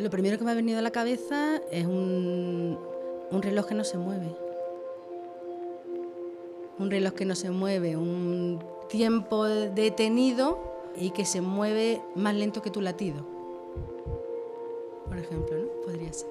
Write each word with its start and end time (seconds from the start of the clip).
Lo 0.00 0.08
primero 0.08 0.38
que 0.38 0.44
me 0.44 0.52
ha 0.52 0.54
venido 0.54 0.78
a 0.78 0.82
la 0.82 0.92
cabeza 0.92 1.60
es 1.70 1.84
un, 1.84 2.78
un 3.30 3.42
reloj 3.42 3.66
que 3.66 3.74
no 3.74 3.84
se 3.84 3.98
mueve. 3.98 4.34
Un 6.78 6.90
reloj 6.90 7.12
que 7.12 7.26
no 7.26 7.34
se 7.34 7.50
mueve, 7.50 7.98
un 7.98 8.64
tiempo 8.88 9.44
detenido 9.44 10.58
y 10.96 11.10
que 11.10 11.26
se 11.26 11.42
mueve 11.42 12.00
más 12.14 12.34
lento 12.34 12.62
que 12.62 12.70
tu 12.70 12.80
latido. 12.80 13.26
Por 15.06 15.18
ejemplo, 15.18 15.58
¿no? 15.58 15.66
Podría 15.84 16.10
ser. 16.14 16.30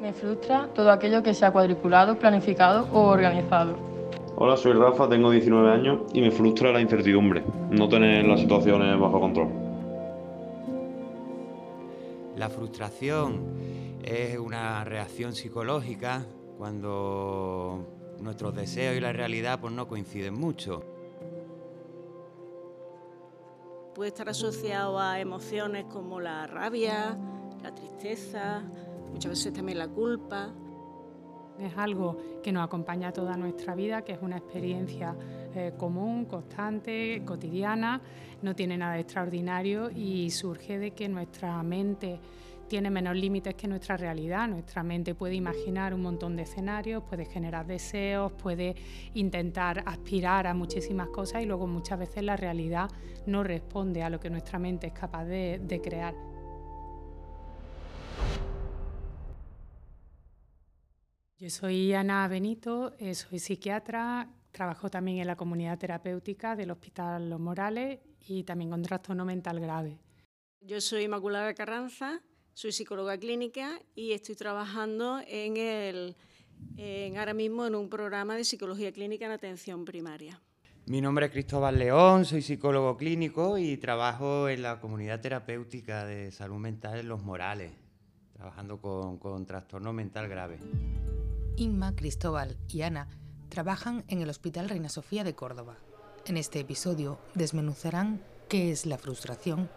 Me 0.00 0.12
frustra 0.12 0.68
todo 0.72 0.92
aquello 0.92 1.24
que 1.24 1.34
sea 1.34 1.50
cuadriculado, 1.50 2.20
planificado 2.20 2.86
o 2.92 3.08
organizado. 3.08 3.74
Hola, 4.36 4.56
soy 4.56 4.74
Rafa, 4.74 5.08
tengo 5.08 5.32
19 5.32 5.72
años 5.72 6.02
y 6.12 6.20
me 6.20 6.30
frustra 6.30 6.70
la 6.70 6.80
incertidumbre, 6.80 7.42
no 7.68 7.88
tener 7.88 8.24
las 8.26 8.38
situaciones 8.38 8.98
bajo 8.98 9.18
control. 9.18 9.69
La 12.40 12.48
frustración 12.48 13.98
es 14.02 14.38
una 14.38 14.82
reacción 14.82 15.34
psicológica 15.34 16.24
cuando 16.56 18.16
nuestros 18.18 18.54
deseos 18.54 18.96
y 18.96 19.00
la 19.00 19.12
realidad 19.12 19.60
pues, 19.60 19.74
no 19.74 19.86
coinciden 19.86 20.32
mucho. 20.32 20.82
Puede 23.94 24.08
estar 24.08 24.30
asociado 24.30 24.98
a 24.98 25.20
emociones 25.20 25.84
como 25.84 26.18
la 26.18 26.46
rabia, 26.46 27.18
la 27.62 27.74
tristeza, 27.74 28.62
muchas 29.12 29.32
veces 29.32 29.52
también 29.52 29.76
la 29.76 29.88
culpa. 29.88 30.48
Es 31.58 31.76
algo 31.76 32.16
que 32.42 32.52
nos 32.52 32.64
acompaña 32.64 33.12
toda 33.12 33.36
nuestra 33.36 33.74
vida, 33.74 34.00
que 34.00 34.12
es 34.12 34.22
una 34.22 34.38
experiencia 34.38 35.14
eh, 35.54 35.72
común, 35.76 36.24
constante, 36.24 37.22
cotidiana, 37.24 38.00
no 38.42 38.54
tiene 38.54 38.76
nada 38.76 38.98
extraordinario 38.98 39.90
y 39.90 40.30
surge 40.30 40.78
de 40.78 40.92
que 40.92 41.08
nuestra 41.08 41.62
mente 41.62 42.18
tiene 42.68 42.88
menos 42.88 43.16
límites 43.16 43.54
que 43.56 43.66
nuestra 43.66 43.96
realidad. 43.96 44.48
Nuestra 44.48 44.82
mente 44.82 45.14
puede 45.14 45.34
imaginar 45.34 45.92
un 45.92 46.02
montón 46.02 46.36
de 46.36 46.42
escenarios, 46.42 47.02
puede 47.02 47.24
generar 47.24 47.66
deseos, 47.66 48.30
puede 48.32 48.76
intentar 49.14 49.82
aspirar 49.86 50.46
a 50.46 50.54
muchísimas 50.54 51.08
cosas 51.08 51.42
y 51.42 51.46
luego 51.46 51.66
muchas 51.66 51.98
veces 51.98 52.22
la 52.22 52.36
realidad 52.36 52.88
no 53.26 53.42
responde 53.42 54.04
a 54.04 54.08
lo 54.08 54.20
que 54.20 54.30
nuestra 54.30 54.58
mente 54.58 54.86
es 54.86 54.92
capaz 54.92 55.24
de, 55.24 55.60
de 55.62 55.80
crear. 55.80 56.14
Yo 61.40 61.48
soy 61.48 61.94
Ana 61.94 62.28
Benito, 62.28 62.92
eh, 62.98 63.14
soy 63.14 63.38
psiquiatra, 63.38 64.28
trabajo 64.50 64.90
también 64.90 65.18
en 65.18 65.26
la 65.26 65.36
comunidad 65.36 65.78
terapéutica 65.78 66.56
del 66.56 66.70
Hospital 66.70 67.30
Los 67.30 67.40
Morales 67.40 68.00
y 68.26 68.44
también 68.44 68.70
con 68.70 68.82
trastorno 68.82 69.24
mental 69.24 69.60
grave. 69.60 69.98
Yo 70.60 70.80
soy 70.80 71.04
Inmaculada 71.04 71.54
Carranza, 71.54 72.22
soy 72.52 72.72
psicóloga 72.72 73.16
clínica 73.16 73.80
y 73.94 74.12
estoy 74.12 74.34
trabajando 74.34 75.20
en 75.26 75.56
el, 75.56 76.16
en, 76.76 77.16
ahora 77.16 77.34
mismo 77.34 77.66
en 77.66 77.74
un 77.74 77.88
programa 77.88 78.36
de 78.36 78.44
psicología 78.44 78.92
clínica 78.92 79.26
en 79.26 79.32
atención 79.32 79.84
primaria. 79.84 80.40
Mi 80.86 81.00
nombre 81.00 81.26
es 81.26 81.32
Cristóbal 81.32 81.78
León, 81.78 82.24
soy 82.24 82.42
psicólogo 82.42 82.96
clínico 82.96 83.58
y 83.58 83.76
trabajo 83.76 84.48
en 84.48 84.62
la 84.62 84.80
comunidad 84.80 85.20
terapéutica 85.20 86.04
de 86.04 86.32
salud 86.32 86.58
mental 86.58 86.98
en 86.98 87.08
Los 87.08 87.22
Morales, 87.22 87.72
trabajando 88.32 88.80
con, 88.80 89.18
con 89.18 89.46
trastorno 89.46 89.92
mental 89.92 90.28
grave. 90.28 90.58
Inma, 91.56 91.94
Cristóbal 91.94 92.56
y 92.68 92.82
Ana 92.82 93.06
trabajan 93.50 94.04
en 94.08 94.22
el 94.22 94.30
Hospital 94.30 94.70
Reina 94.70 94.88
Sofía 94.88 95.24
de 95.24 95.34
Córdoba. 95.34 95.76
En 96.24 96.38
este 96.38 96.60
episodio 96.60 97.18
desmenuzarán 97.34 98.22
qué 98.48 98.70
es 98.70 98.86
la 98.86 98.96
frustración, 98.96 99.68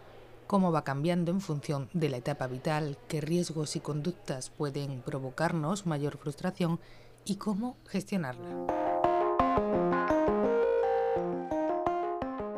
cómo 0.46 0.72
va 0.72 0.84
cambiando 0.84 1.30
en 1.30 1.40
función 1.40 1.90
de 1.92 2.08
la 2.08 2.16
etapa 2.16 2.46
vital, 2.46 2.96
qué 3.08 3.20
riesgos 3.20 3.76
y 3.76 3.80
conductas 3.80 4.48
pueden 4.48 5.02
provocarnos 5.02 5.84
mayor 5.84 6.16
frustración 6.16 6.80
y 7.26 7.36
cómo 7.36 7.76
gestionarla. 7.86 8.66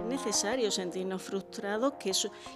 Es 0.00 0.06
necesario 0.06 0.70
sentirnos 0.70 1.22
frustrados 1.22 1.94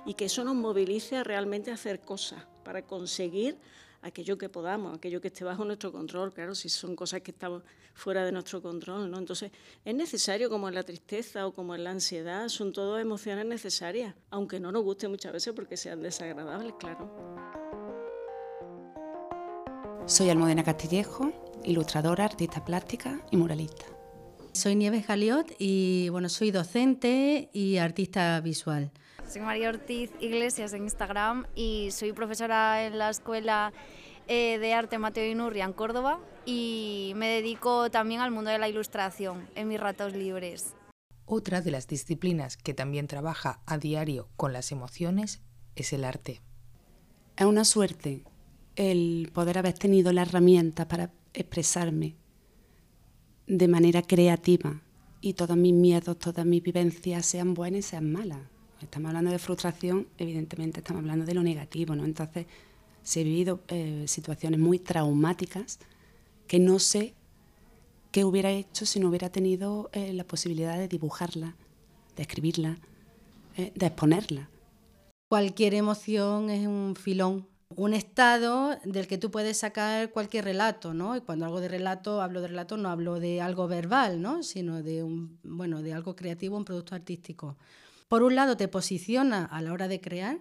y 0.06 0.14
que 0.14 0.26
eso 0.26 0.44
nos 0.44 0.54
movilice 0.54 1.16
a 1.16 1.24
realmente 1.24 1.72
hacer 1.72 2.00
cosas 2.00 2.46
para 2.64 2.82
conseguir 2.82 3.58
aquello 4.02 4.38
que 4.38 4.48
podamos, 4.48 4.96
aquello 4.96 5.20
que 5.20 5.28
esté 5.28 5.44
bajo 5.44 5.64
nuestro 5.64 5.92
control, 5.92 6.32
claro, 6.32 6.54
si 6.54 6.68
son 6.68 6.96
cosas 6.96 7.20
que 7.20 7.30
están 7.30 7.62
fuera 7.94 8.24
de 8.24 8.32
nuestro 8.32 8.62
control, 8.62 9.10
¿no? 9.10 9.18
Entonces, 9.18 9.50
es 9.84 9.94
necesario, 9.94 10.48
como 10.48 10.68
en 10.68 10.74
la 10.74 10.82
tristeza 10.82 11.46
o 11.46 11.52
como 11.52 11.74
en 11.74 11.84
la 11.84 11.90
ansiedad, 11.90 12.48
son 12.48 12.72
todas 12.72 13.02
emociones 13.02 13.46
necesarias, 13.46 14.14
aunque 14.30 14.58
no 14.60 14.72
nos 14.72 14.82
guste 14.82 15.08
muchas 15.08 15.32
veces 15.32 15.52
porque 15.54 15.76
sean 15.76 16.02
desagradables, 16.02 16.74
claro. 16.78 17.10
Soy 20.06 20.30
Almudena 20.30 20.64
Castillejo, 20.64 21.32
ilustradora, 21.64 22.24
artista 22.24 22.64
plástica 22.64 23.24
y 23.30 23.36
muralista. 23.36 23.99
Soy 24.52 24.74
Nieves 24.74 25.06
Galiot 25.06 25.54
y 25.58 26.08
bueno, 26.08 26.28
soy 26.28 26.50
docente 26.50 27.50
y 27.52 27.76
artista 27.76 28.40
visual. 28.40 28.90
Soy 29.28 29.42
María 29.42 29.68
Ortiz 29.68 30.10
Iglesias 30.18 30.72
en 30.72 30.82
Instagram 30.82 31.46
y 31.54 31.90
soy 31.92 32.12
profesora 32.12 32.84
en 32.84 32.98
la 32.98 33.10
Escuela 33.10 33.72
eh, 34.26 34.58
de 34.58 34.74
Arte 34.74 34.98
Mateo 34.98 35.30
Inurria 35.30 35.64
en 35.64 35.72
Córdoba 35.72 36.18
y 36.44 37.12
me 37.14 37.28
dedico 37.28 37.90
también 37.90 38.20
al 38.20 38.32
mundo 38.32 38.50
de 38.50 38.58
la 38.58 38.68
ilustración 38.68 39.48
en 39.54 39.68
mis 39.68 39.78
ratos 39.78 40.14
libres. 40.14 40.74
Otra 41.26 41.60
de 41.60 41.70
las 41.70 41.86
disciplinas 41.86 42.56
que 42.56 42.74
también 42.74 43.06
trabaja 43.06 43.60
a 43.66 43.78
diario 43.78 44.28
con 44.36 44.52
las 44.52 44.72
emociones 44.72 45.42
es 45.76 45.92
el 45.92 46.04
arte. 46.04 46.40
Es 47.36 47.46
una 47.46 47.64
suerte 47.64 48.24
el 48.74 49.30
poder 49.32 49.58
haber 49.58 49.74
tenido 49.74 50.12
la 50.12 50.22
herramienta 50.22 50.88
para 50.88 51.12
expresarme 51.34 52.16
de 53.50 53.66
manera 53.66 54.02
creativa 54.02 54.80
y 55.20 55.32
todos 55.32 55.56
mis 55.56 55.74
miedos, 55.74 56.16
todas 56.18 56.46
mis 56.46 56.62
vivencias, 56.62 57.26
sean 57.26 57.52
buenas 57.52 57.80
y 57.80 57.82
sean 57.82 58.12
malas. 58.12 58.38
Estamos 58.80 59.08
hablando 59.08 59.32
de 59.32 59.40
frustración, 59.40 60.06
evidentemente 60.18 60.78
estamos 60.78 61.00
hablando 61.00 61.26
de 61.26 61.34
lo 61.34 61.42
negativo, 61.42 61.96
¿no? 61.96 62.04
Entonces, 62.04 62.46
he 63.16 63.24
vivido 63.24 63.60
eh, 63.66 64.04
situaciones 64.06 64.60
muy 64.60 64.78
traumáticas 64.78 65.80
que 66.46 66.60
no 66.60 66.78
sé 66.78 67.14
qué 68.12 68.24
hubiera 68.24 68.52
hecho 68.52 68.86
si 68.86 69.00
no 69.00 69.08
hubiera 69.08 69.30
tenido 69.30 69.90
eh, 69.92 70.12
la 70.12 70.22
posibilidad 70.22 70.78
de 70.78 70.86
dibujarla, 70.86 71.56
de 72.14 72.22
escribirla, 72.22 72.78
eh, 73.56 73.72
de 73.74 73.86
exponerla. 73.86 74.48
Cualquier 75.28 75.74
emoción 75.74 76.50
es 76.50 76.68
un 76.68 76.94
filón, 76.94 77.48
un 77.76 77.94
estado 77.94 78.76
del 78.84 79.06
que 79.06 79.18
tú 79.18 79.30
puedes 79.30 79.58
sacar 79.58 80.10
cualquier 80.10 80.44
relato, 80.44 80.92
¿no? 80.92 81.16
Y 81.16 81.20
cuando 81.20 81.46
hablo 81.46 81.60
de 81.60 81.68
relato, 81.68 82.20
hablo 82.20 82.40
de 82.40 82.48
relato, 82.48 82.76
no 82.76 82.88
hablo 82.88 83.20
de 83.20 83.40
algo 83.40 83.68
verbal, 83.68 84.20
¿no? 84.20 84.42
Sino 84.42 84.82
de 84.82 85.02
un, 85.02 85.38
bueno, 85.42 85.82
de 85.82 85.92
algo 85.92 86.16
creativo, 86.16 86.56
un 86.56 86.64
producto 86.64 86.94
artístico. 86.94 87.56
Por 88.08 88.22
un 88.22 88.34
lado, 88.34 88.56
te 88.56 88.68
posiciona 88.68 89.44
a 89.44 89.62
la 89.62 89.72
hora 89.72 89.86
de 89.86 90.00
crear 90.00 90.40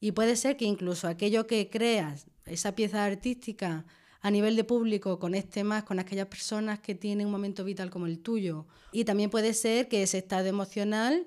y 0.00 0.12
puede 0.12 0.36
ser 0.36 0.56
que 0.56 0.66
incluso 0.66 1.08
aquello 1.08 1.46
que 1.46 1.70
creas, 1.70 2.26
esa 2.44 2.74
pieza 2.74 3.04
artística, 3.04 3.86
a 4.20 4.30
nivel 4.30 4.54
de 4.54 4.64
público 4.64 5.18
conecte 5.18 5.64
más 5.64 5.82
con 5.82 5.98
aquellas 5.98 6.26
personas 6.26 6.78
que 6.78 6.94
tienen 6.94 7.26
un 7.26 7.32
momento 7.32 7.64
vital 7.64 7.90
como 7.90 8.06
el 8.06 8.20
tuyo. 8.20 8.66
Y 8.92 9.04
también 9.04 9.30
puede 9.30 9.54
ser 9.54 9.88
que 9.88 10.02
ese 10.02 10.18
estado 10.18 10.46
emocional 10.46 11.26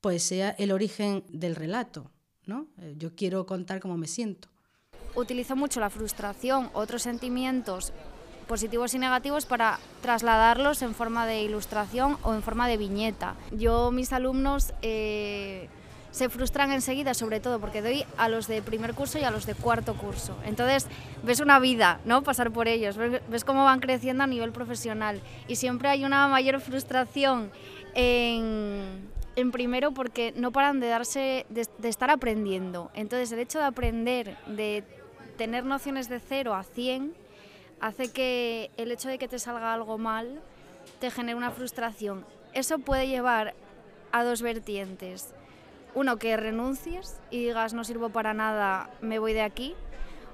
pues 0.00 0.22
sea 0.22 0.50
el 0.50 0.70
origen 0.70 1.24
del 1.28 1.56
relato, 1.56 2.12
¿no? 2.48 2.66
Eh, 2.80 2.94
yo 2.98 3.14
quiero 3.14 3.46
contar 3.46 3.78
cómo 3.78 3.96
me 3.96 4.08
siento. 4.08 4.48
Utilizo 5.14 5.54
mucho 5.54 5.78
la 5.78 5.90
frustración, 5.90 6.70
otros 6.72 7.02
sentimientos 7.02 7.92
positivos 8.48 8.94
y 8.94 8.98
negativos 8.98 9.46
para 9.46 9.78
trasladarlos 10.00 10.82
en 10.82 10.94
forma 10.94 11.26
de 11.26 11.42
ilustración 11.42 12.16
o 12.22 12.34
en 12.34 12.42
forma 12.42 12.66
de 12.66 12.78
viñeta. 12.78 13.36
Yo, 13.52 13.90
mis 13.92 14.12
alumnos, 14.12 14.72
eh, 14.80 15.68
se 16.10 16.28
frustran 16.28 16.72
enseguida, 16.72 17.14
sobre 17.14 17.40
todo 17.40 17.60
porque 17.60 17.82
doy 17.82 18.04
a 18.16 18.28
los 18.28 18.48
de 18.48 18.62
primer 18.62 18.94
curso 18.94 19.18
y 19.18 19.24
a 19.24 19.30
los 19.30 19.46
de 19.46 19.54
cuarto 19.54 19.94
curso. 19.94 20.36
Entonces, 20.44 20.86
ves 21.22 21.40
una 21.40 21.58
vida, 21.58 22.00
¿no? 22.04 22.22
Pasar 22.22 22.50
por 22.50 22.68
ellos, 22.68 22.96
ves, 22.96 23.44
cómo 23.44 23.64
van 23.64 23.80
creciendo 23.80 24.24
a 24.24 24.26
nivel 24.26 24.52
profesional 24.52 25.20
y 25.46 25.56
siempre 25.56 25.88
hay 25.88 26.04
una 26.04 26.26
mayor 26.28 26.60
frustración 26.60 27.50
en, 27.94 29.07
en 29.38 29.52
primero 29.52 29.92
porque 29.92 30.32
no 30.34 30.50
paran 30.50 30.80
de 30.80 30.88
darse 30.88 31.46
de, 31.48 31.88
estar 31.88 32.10
aprendiendo. 32.10 32.90
Entonces, 32.94 33.30
el 33.30 33.38
hecho 33.38 33.60
de 33.60 33.66
aprender, 33.66 34.36
de 34.48 34.82
tener 35.36 35.64
nociones 35.64 36.08
de 36.08 36.18
0 36.18 36.56
a 36.56 36.64
100 36.64 37.14
hace 37.78 38.10
que 38.10 38.72
el 38.76 38.90
hecho 38.90 39.08
de 39.08 39.16
que 39.16 39.28
te 39.28 39.38
salga 39.38 39.72
algo 39.72 39.96
mal 39.96 40.40
te 40.98 41.12
genere 41.12 41.36
una 41.36 41.52
frustración. 41.52 42.24
Eso 42.52 42.80
puede 42.80 43.06
llevar 43.06 43.54
a 44.10 44.24
dos 44.24 44.42
vertientes. 44.42 45.32
Uno, 45.94 46.16
que 46.16 46.36
renuncies 46.36 47.20
y 47.30 47.38
digas 47.38 47.74
no 47.74 47.84
sirvo 47.84 48.08
para 48.08 48.34
nada, 48.34 48.90
me 49.00 49.20
voy 49.20 49.34
de 49.34 49.42
aquí. 49.42 49.76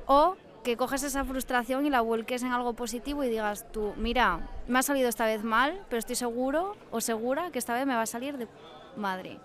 O 0.06 0.36
que 0.62 0.78
coges 0.78 1.02
esa 1.02 1.26
frustración 1.26 1.84
y 1.84 1.90
la 1.90 2.00
vuelques 2.00 2.42
en 2.42 2.52
algo 2.52 2.72
positivo 2.72 3.22
y 3.22 3.28
digas 3.28 3.70
tú, 3.70 3.92
mira, 3.98 4.48
me 4.66 4.78
ha 4.78 4.82
salido 4.82 5.10
esta 5.10 5.26
vez 5.26 5.44
mal, 5.44 5.84
pero 5.90 5.98
estoy 5.98 6.16
seguro 6.16 6.74
o 6.90 7.02
segura 7.02 7.50
que 7.50 7.58
esta 7.58 7.74
vez 7.74 7.84
me 7.84 7.94
va 7.94 8.00
a 8.00 8.06
salir 8.06 8.38
de 8.38 8.48
madre. 8.96 9.38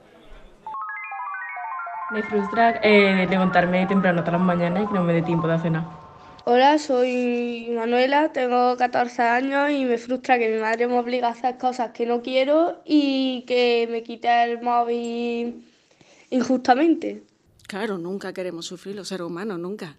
Me 2.11 2.23
frustra 2.23 2.79
eh, 2.81 3.27
levantarme 3.29 3.85
temprano 3.85 4.21
todas 4.21 4.39
las 4.39 4.41
mañanas 4.41 4.83
y 4.83 4.87
que 4.87 4.93
no 4.93 5.03
me 5.03 5.13
dé 5.13 5.21
tiempo 5.21 5.47
de 5.47 5.59
cenar. 5.59 5.83
Hola, 6.45 6.79
soy 6.79 7.69
Manuela, 7.75 8.31
tengo 8.31 8.75
14 8.75 9.21
años 9.21 9.69
y 9.69 9.85
me 9.85 9.99
frustra 9.99 10.39
que 10.39 10.49
mi 10.49 10.59
madre 10.59 10.87
me 10.87 10.97
obliga 10.97 11.27
a 11.27 11.31
hacer 11.31 11.57
cosas 11.59 11.91
que 11.91 12.07
no 12.07 12.21
quiero 12.23 12.81
y 12.85 13.43
que 13.45 13.87
me 13.91 14.01
quite 14.01 14.43
el 14.43 14.61
móvil 14.61 15.63
injustamente. 16.31 17.23
Claro, 17.67 17.99
nunca 17.99 18.33
queremos 18.33 18.65
sufrir 18.65 18.95
los 18.95 19.09
seres 19.09 19.27
humanos, 19.27 19.59
nunca. 19.59 19.95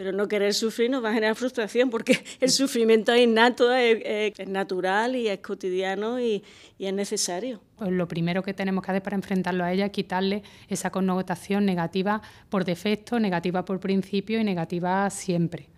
Pero 0.00 0.12
no 0.12 0.28
querer 0.28 0.54
sufrir 0.54 0.88
nos 0.88 1.04
va 1.04 1.10
a 1.10 1.12
generar 1.12 1.36
frustración 1.36 1.90
porque 1.90 2.24
el 2.40 2.48
sufrimiento 2.48 3.12
es 3.12 3.20
innato, 3.20 3.70
es, 3.70 4.32
natural 4.48 5.14
y 5.14 5.28
es 5.28 5.40
cotidiano 5.40 6.18
y, 6.18 6.42
y, 6.78 6.86
es 6.86 6.94
necesario. 6.94 7.60
Pues 7.76 7.90
lo 7.90 8.08
primero 8.08 8.42
que 8.42 8.54
tenemos 8.54 8.82
que 8.82 8.92
hacer 8.92 9.02
para 9.02 9.16
enfrentarlo 9.16 9.62
a 9.62 9.70
ella 9.74 9.84
es 9.84 9.92
quitarle 9.92 10.42
esa 10.68 10.88
connotación 10.88 11.66
negativa 11.66 12.22
por 12.48 12.64
defecto, 12.64 13.20
negativa 13.20 13.66
por 13.66 13.78
principio 13.78 14.40
y 14.40 14.44
negativa 14.44 15.10
siempre. 15.10 15.68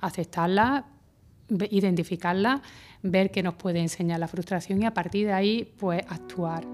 Aceptarla, 0.00 0.86
identificarla, 1.68 2.62
ver 3.02 3.30
qué 3.30 3.42
nos 3.42 3.56
puede 3.56 3.80
enseñar 3.80 4.20
la 4.20 4.28
frustración 4.28 4.80
y 4.80 4.86
a 4.86 4.94
partir 4.94 5.26
de 5.26 5.34
ahí 5.34 5.74
pues 5.78 6.00
actuar. 6.08 6.64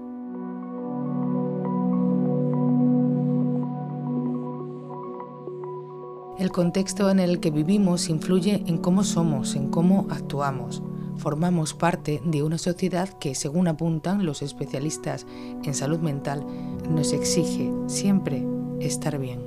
El 6.43 6.51
contexto 6.51 7.09
en 7.09 7.21
el 7.21 7.39
que 7.39 7.51
vivimos 7.51 8.09
influye 8.09 8.65
en 8.67 8.77
cómo 8.77 9.05
somos, 9.05 9.55
en 9.55 9.69
cómo 9.69 10.07
actuamos. 10.09 10.83
Formamos 11.15 11.73
parte 11.73 12.21
de 12.25 12.43
una 12.43 12.57
sociedad 12.57 13.07
que, 13.17 13.33
según 13.33 13.69
apuntan 13.69 14.25
los 14.25 14.41
especialistas 14.41 15.25
en 15.63 15.73
salud 15.73 15.99
mental, 15.99 16.45
nos 16.89 17.13
exige 17.13 17.71
siempre 17.87 18.45
estar 18.81 19.19
bien. 19.19 19.39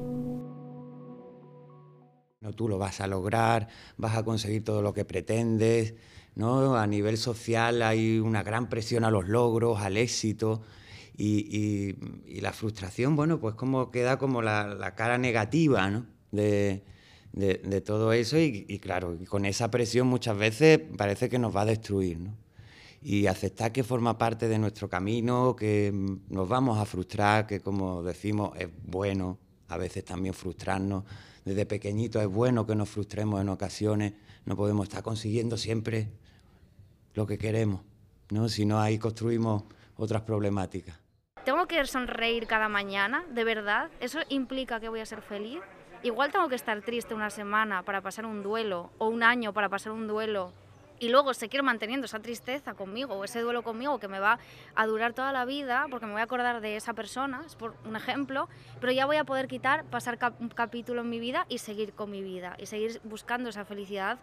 No, 2.41 2.55
tú 2.55 2.67
lo 2.67 2.79
vas 2.79 3.03
a 3.03 3.07
lograr, 3.07 3.69
vas 3.99 4.17
a 4.17 4.25
conseguir 4.25 4.65
todo 4.65 4.81
lo 4.81 4.95
que 4.95 5.05
pretendes. 5.05 5.97
¿no? 6.35 6.77
A 6.77 6.87
nivel 6.87 7.19
social 7.19 7.83
hay 7.83 8.21
una 8.21 8.43
gran 8.43 8.71
presión 8.71 9.05
a 9.05 9.11
los 9.11 9.29
logros, 9.29 9.81
al 9.83 9.99
éxito. 9.99 10.63
Y, 11.15 11.95
la 12.41 12.55
frustración, 12.55 13.17
bueno, 13.17 13.39
pues 13.39 13.55
como 13.55 13.91
queda 13.91 14.17
como 14.17 14.41
la, 14.41 14.75
la 14.75 14.95
cara 14.95 15.19
negativa, 15.19 15.91
¿no? 15.91 16.16
De, 16.31 16.83
todo 17.85 18.13
eso 18.13 18.39
y, 18.39 18.79
claro, 18.79 19.19
con 19.29 19.45
esa 19.45 19.71
presión 19.71 20.07
muchas 20.07 20.37
veces 20.37 20.81
parece 20.97 21.29
que 21.29 21.39
nos 21.39 21.55
va 21.55 21.63
a 21.63 21.67
destruir, 21.67 22.19
¿no? 22.19 22.35
Y 23.03 23.27
aceptar 23.27 23.73
que 23.73 23.85
forma 23.85 24.19
parte 24.19 24.49
de 24.49 24.59
nuestro 24.59 24.89
camino, 24.89 25.55
que 25.55 25.93
nos 26.29 26.49
vamos 26.49 26.79
a 26.79 26.87
frustrar, 26.87 27.47
que 27.47 27.61
como 27.61 28.03
decimos 28.03 28.59
es 28.59 28.69
bueno 28.85 29.39
a 29.69 29.77
veces 29.77 30.05
también 30.05 30.35
frustrarnos. 30.35 31.05
Desde 31.45 31.67
pequeñito 31.67 32.21
es 32.21 32.27
bueno 32.27 32.67
que 32.67 32.75
nos 32.75 32.89
frustremos 32.89 33.41
en 33.41 33.49
ocasiones, 33.49 34.15
no 34.45 34.57
podemos 34.57 34.89
estar 34.89 35.03
consiguiendo 35.03 35.57
siempre 35.57 36.09
lo 37.15 37.27
que 37.27 37.39
queremos, 37.39 37.83
¿no? 38.31 38.49
Si 38.49 38.67
no, 38.67 38.81
ahí 38.81 38.99
construimos 38.99 39.65
otras 39.97 40.23
problemáticas. 40.23 40.99
¿Tengo 41.45 41.67
que 41.67 41.85
sonreír 41.87 42.47
cada 42.49 42.69
mañana, 42.69 43.25
de 43.33 43.45
verdad? 43.45 43.91
¿Eso 44.01 44.19
implica 44.29 44.81
que 44.81 44.89
voy 44.89 44.99
a 45.01 45.07
ser 45.07 45.23
feliz? 45.23 45.61
Igual 46.03 46.31
tengo 46.31 46.49
que 46.49 46.55
estar 46.55 46.81
triste 46.83 47.15
una 47.15 47.31
semana 47.31 47.83
para 47.83 48.01
pasar 48.01 48.27
un 48.27 48.43
duelo 48.43 48.91
o 48.99 49.09
un 49.09 49.23
año 49.23 49.53
para 49.53 49.69
pasar 49.69 49.93
un 49.93 50.07
duelo 50.07 50.53
y 50.99 51.09
luego 51.09 51.35
seguir 51.35 51.63
manteniendo 51.63 52.07
esa 52.07 52.21
tristeza 52.21 52.75
conmigo 52.75 53.15
o 53.15 53.25
ese 53.25 53.41
duelo 53.41 53.63
conmigo 53.63 53.99
que 53.99 54.09
me 54.09 54.19
va 54.19 54.39
a 54.75 54.87
durar 54.87 55.13
toda 55.13 55.33
la 55.33 55.45
vida 55.45 55.87
porque 55.91 56.07
me 56.07 56.13
voy 56.13 56.21
a 56.21 56.25
acordar 56.25 56.61
de 56.61 56.77
esa 56.77 56.95
persona, 56.95 57.43
es 57.47 57.55
por 57.55 57.75
un 57.85 57.97
ejemplo, 57.97 58.49
pero 58.81 58.93
ya 58.93 59.07
voy 59.07 59.17
a 59.17 59.25
poder 59.25 59.49
quitar, 59.49 59.85
pasar 59.85 60.19
un 60.39 60.49
capítulo 60.49 61.03
en 61.03 61.11
mi 61.11 61.19
vida 61.19 61.47
y 61.49 61.59
seguir 61.59 61.93
con 61.93 62.11
mi 62.11 62.23
vida 62.23 62.57
y 62.59 62.67
seguir 62.67 63.01
buscando 63.05 63.51
esa 63.51 63.65
felicidad 63.65 64.19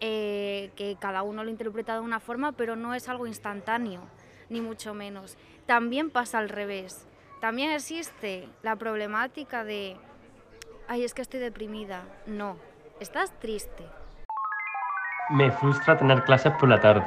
eh, 0.00 0.72
que 0.76 0.96
cada 1.00 1.22
uno 1.22 1.44
lo 1.44 1.50
interpreta 1.50 1.94
de 1.94 2.00
una 2.00 2.20
forma, 2.20 2.52
pero 2.52 2.76
no 2.76 2.94
es 2.94 3.08
algo 3.08 3.26
instantáneo, 3.26 4.02
ni 4.50 4.60
mucho 4.60 4.92
menos. 4.92 5.36
También 5.66 6.10
pasa 6.10 6.38
al 6.38 6.48
revés. 6.48 7.06
También 7.40 7.70
existe 7.70 8.48
la 8.62 8.76
problemática 8.76 9.64
de 9.64 9.96
ay, 10.88 11.04
es 11.04 11.14
que 11.14 11.22
estoy 11.22 11.40
deprimida. 11.40 12.04
No, 12.26 12.56
estás 13.00 13.32
triste. 13.40 13.84
Me 15.30 15.50
frustra 15.50 15.96
tener 15.96 16.24
clases 16.24 16.52
por 16.58 16.68
la 16.68 16.80
tarde. 16.80 17.06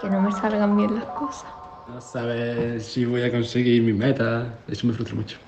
Que 0.00 0.10
no 0.10 0.20
me 0.20 0.32
salgan 0.32 0.76
bien 0.76 0.94
las 0.94 1.04
cosas. 1.06 1.50
No 1.88 2.00
saber 2.00 2.80
si 2.80 3.04
voy 3.04 3.22
a 3.22 3.30
conseguir 3.30 3.82
mi 3.82 3.92
meta, 3.92 4.58
eso 4.66 4.86
me 4.86 4.92
frustra 4.92 5.14
mucho. 5.14 5.38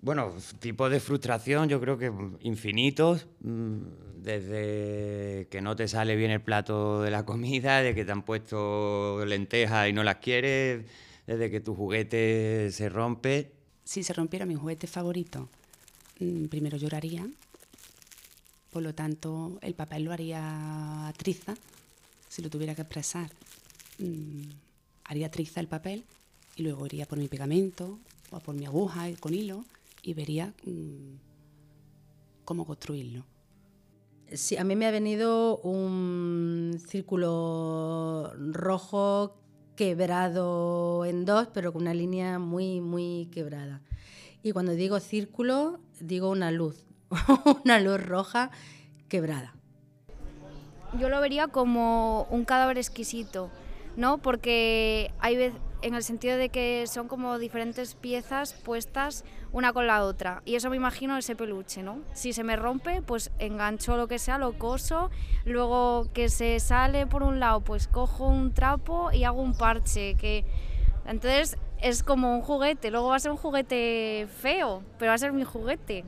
Bueno, 0.00 0.32
tipos 0.60 0.90
de 0.90 1.00
frustración 1.00 1.68
yo 1.68 1.80
creo 1.80 1.98
que 1.98 2.12
infinitos, 2.40 3.26
mm, 3.40 3.78
desde 4.16 5.48
que 5.50 5.60
no 5.60 5.74
te 5.74 5.88
sale 5.88 6.14
bien 6.14 6.30
el 6.30 6.40
plato 6.40 7.02
de 7.02 7.10
la 7.10 7.24
comida, 7.24 7.80
de 7.80 7.94
que 7.94 8.04
te 8.04 8.12
han 8.12 8.22
puesto 8.22 9.24
lentejas 9.24 9.88
y 9.88 9.92
no 9.92 10.04
las 10.04 10.16
quieres, 10.16 10.84
desde 11.26 11.50
que 11.50 11.60
tu 11.60 11.74
juguete 11.74 12.70
se 12.70 12.88
rompe. 12.88 13.52
Si 13.84 14.02
se 14.02 14.12
rompiera 14.12 14.46
mi 14.46 14.54
juguete 14.54 14.86
favorito, 14.86 15.48
primero 16.48 16.76
lloraría, 16.76 17.26
por 18.72 18.82
lo 18.82 18.94
tanto 18.94 19.58
el 19.62 19.74
papel 19.74 20.04
lo 20.04 20.12
haría 20.12 21.12
triza, 21.16 21.54
si 22.28 22.42
lo 22.42 22.50
tuviera 22.50 22.74
que 22.74 22.82
expresar, 22.82 23.30
mm, 23.98 24.42
haría 25.04 25.30
triza 25.30 25.60
el 25.60 25.68
papel 25.68 26.04
y 26.56 26.62
luego 26.62 26.86
iría 26.86 27.06
por 27.06 27.18
mi 27.18 27.28
pegamento 27.28 27.98
o 28.30 28.40
por 28.40 28.54
mi 28.54 28.66
aguja 28.66 29.06
con 29.20 29.34
hilo 29.34 29.64
y 30.02 30.14
vería 30.14 30.52
mm, 30.64 31.16
cómo 32.44 32.66
construirlo. 32.66 33.24
Sí, 34.32 34.58
a 34.58 34.64
mí 34.64 34.76
me 34.76 34.86
ha 34.86 34.90
venido 34.90 35.56
un 35.58 36.78
círculo 36.86 38.30
rojo 38.36 39.38
quebrado 39.74 41.06
en 41.06 41.24
dos, 41.24 41.48
pero 41.54 41.72
con 41.72 41.82
una 41.82 41.94
línea 41.94 42.38
muy, 42.38 42.80
muy 42.82 43.30
quebrada. 43.32 43.80
Y 44.42 44.52
cuando 44.52 44.72
digo 44.72 45.00
círculo, 45.00 45.80
digo 46.00 46.30
una 46.30 46.50
luz, 46.50 46.84
una 47.64 47.80
luz 47.80 48.04
roja 48.04 48.50
quebrada. 49.08 49.54
Yo 50.98 51.08
lo 51.08 51.20
vería 51.20 51.48
como 51.48 52.26
un 52.30 52.44
cadáver 52.44 52.78
exquisito, 52.78 53.50
¿no? 53.96 54.18
Porque 54.18 55.12
hay 55.18 55.36
veces, 55.36 55.60
en 55.82 55.94
el 55.94 56.02
sentido 56.02 56.36
de 56.36 56.48
que 56.48 56.86
son 56.86 57.08
como 57.08 57.38
diferentes 57.38 57.94
piezas 57.94 58.52
puestas 58.52 59.24
una 59.52 59.72
con 59.72 59.86
la 59.86 60.02
otra. 60.04 60.42
Y 60.44 60.56
eso 60.56 60.70
me 60.70 60.76
imagino 60.76 61.16
ese 61.16 61.36
peluche, 61.36 61.82
¿no? 61.82 62.00
Si 62.14 62.32
se 62.32 62.42
me 62.42 62.56
rompe, 62.56 63.02
pues 63.02 63.30
engancho 63.38 63.96
lo 63.96 64.08
que 64.08 64.18
sea, 64.18 64.38
lo 64.38 64.58
coso, 64.58 65.10
luego 65.44 66.08
que 66.12 66.28
se 66.28 66.58
sale 66.60 67.06
por 67.06 67.22
un 67.22 67.40
lado, 67.40 67.60
pues 67.60 67.86
cojo 67.86 68.26
un 68.26 68.52
trapo 68.52 69.10
y 69.12 69.24
hago 69.24 69.40
un 69.40 69.54
parche, 69.54 70.14
que 70.16 70.44
entonces 71.06 71.56
es 71.80 72.02
como 72.02 72.34
un 72.34 72.42
juguete, 72.42 72.90
luego 72.90 73.08
va 73.08 73.16
a 73.16 73.20
ser 73.20 73.30
un 73.30 73.36
juguete 73.36 74.28
feo, 74.40 74.82
pero 74.98 75.10
va 75.10 75.14
a 75.14 75.18
ser 75.18 75.32
mi 75.32 75.44
juguete. 75.44 76.04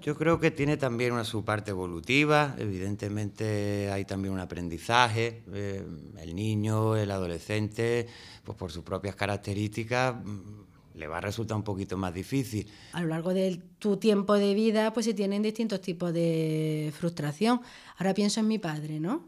Yo 0.00 0.16
creo 0.16 0.38
que 0.38 0.50
tiene 0.50 0.76
también 0.76 1.12
una 1.12 1.24
su 1.24 1.44
parte 1.44 1.72
evolutiva, 1.72 2.54
evidentemente 2.56 3.90
hay 3.90 4.04
también 4.04 4.32
un 4.32 4.40
aprendizaje, 4.40 5.42
eh, 5.52 5.84
el 6.18 6.34
niño, 6.36 6.96
el 6.96 7.10
adolescente, 7.10 8.06
pues 8.44 8.56
por 8.56 8.70
sus 8.70 8.84
propias 8.84 9.16
características 9.16 10.14
mm, 10.24 10.58
le 10.94 11.08
va 11.08 11.18
a 11.18 11.20
resultar 11.20 11.56
un 11.56 11.64
poquito 11.64 11.96
más 11.96 12.14
difícil. 12.14 12.70
A 12.92 13.02
lo 13.02 13.08
largo 13.08 13.34
de 13.34 13.60
tu 13.78 13.96
tiempo 13.96 14.34
de 14.34 14.54
vida, 14.54 14.92
pues 14.92 15.06
se 15.06 15.14
tienen 15.14 15.42
distintos 15.42 15.80
tipos 15.80 16.12
de 16.12 16.92
frustración. 16.96 17.60
Ahora 17.96 18.14
pienso 18.14 18.40
en 18.40 18.48
mi 18.48 18.58
padre, 18.58 19.00
¿no? 19.00 19.24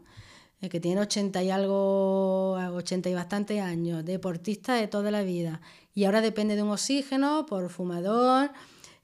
Que 0.69 0.79
tiene 0.79 1.01
80 1.01 1.43
y 1.43 1.49
algo, 1.49 2.53
80 2.53 3.09
y 3.09 3.13
bastantes 3.13 3.61
años, 3.61 4.05
deportista 4.05 4.75
de 4.75 4.87
toda 4.87 5.09
la 5.11 5.23
vida, 5.23 5.61
y 5.93 6.05
ahora 6.05 6.21
depende 6.21 6.55
de 6.55 6.63
un 6.63 6.69
oxígeno 6.69 7.45
por 7.45 7.69
fumador, 7.69 8.51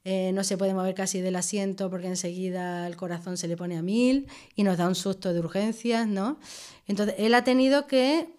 eh, 0.04 0.32
no 0.32 0.44
se 0.46 0.58
puede 0.58 0.74
mover 0.74 0.96
casi 0.96 1.20
del 1.20 1.36
asiento 1.36 1.90
porque 1.90 2.08
enseguida 2.08 2.88
el 2.88 2.96
corazón 2.96 3.36
se 3.36 3.50
le 3.50 3.58
pone 3.58 3.78
a 3.78 3.82
mil 3.82 4.28
y 4.56 4.64
nos 4.64 4.78
da 4.78 4.88
un 4.88 4.96
susto 4.96 5.34
de 5.34 5.40
urgencias, 5.40 6.08
¿no? 6.08 6.40
Entonces, 6.88 7.16
él 7.18 7.34
ha 7.34 7.44
tenido 7.44 7.88
que 7.88 8.30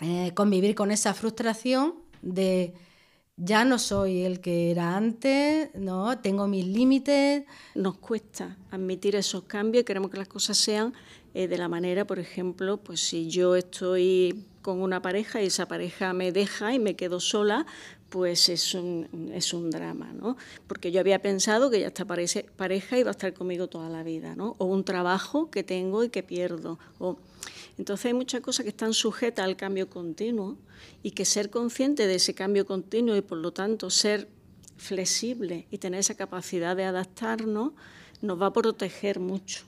eh, 0.00 0.32
convivir 0.34 0.74
con 0.74 0.90
esa 0.90 1.12
frustración 1.12 1.94
de 2.22 2.72
ya 3.36 3.64
no 3.64 3.78
soy 3.78 4.22
el 4.22 4.40
que 4.40 4.70
era 4.70 4.96
antes, 4.96 5.74
¿no? 5.74 6.18
Tengo 6.18 6.46
mis 6.46 6.66
límites. 6.66 7.44
Nos 7.74 7.98
cuesta 7.98 8.56
admitir 8.70 9.14
esos 9.14 9.44
cambios, 9.44 9.84
queremos 9.84 10.10
que 10.10 10.16
las 10.16 10.28
cosas 10.28 10.56
sean 10.56 10.94
eh, 11.34 11.48
de 11.48 11.58
la 11.58 11.68
manera, 11.68 12.06
por 12.06 12.18
ejemplo, 12.18 12.78
pues 12.78 13.00
si 13.00 13.28
yo 13.28 13.56
estoy 13.56 14.46
con 14.62 14.80
una 14.80 15.02
pareja 15.02 15.42
y 15.42 15.46
esa 15.46 15.68
pareja 15.68 16.12
me 16.14 16.32
deja 16.32 16.72
y 16.72 16.78
me 16.78 16.96
quedo 16.96 17.20
sola, 17.20 17.66
pues 18.08 18.48
es 18.48 18.72
un, 18.72 19.30
es 19.34 19.52
un 19.52 19.70
drama, 19.70 20.12
¿no? 20.14 20.36
Porque 20.66 20.90
yo 20.90 21.00
había 21.00 21.20
pensado 21.20 21.70
que 21.70 21.80
ya 21.80 21.88
esta 21.88 22.06
pareja 22.06 22.98
iba 22.98 23.10
a 23.10 23.12
estar 23.12 23.34
conmigo 23.34 23.68
toda 23.68 23.90
la 23.90 24.02
vida, 24.02 24.34
¿no? 24.34 24.54
O 24.58 24.64
un 24.64 24.84
trabajo 24.84 25.50
que 25.50 25.62
tengo 25.62 26.04
y 26.04 26.08
que 26.08 26.22
pierdo. 26.22 26.78
Entonces 27.78 28.06
hay 28.06 28.14
muchas 28.14 28.40
cosas 28.40 28.64
que 28.64 28.70
están 28.70 28.94
sujetas 28.94 29.44
al 29.44 29.56
cambio 29.56 29.90
continuo 29.90 30.56
y 31.02 31.10
que 31.10 31.24
ser 31.24 31.50
consciente 31.50 32.06
de 32.06 32.14
ese 32.14 32.34
cambio 32.34 32.66
continuo 32.66 33.16
y 33.16 33.20
por 33.20 33.38
lo 33.38 33.52
tanto 33.52 33.90
ser 33.90 34.28
flexible 34.76 35.66
y 35.70 35.78
tener 35.78 36.00
esa 36.00 36.14
capacidad 36.14 36.76
de 36.76 36.84
adaptarnos 36.84 37.72
nos 38.22 38.40
va 38.40 38.46
a 38.46 38.52
proteger 38.52 39.20
mucho. 39.20 39.64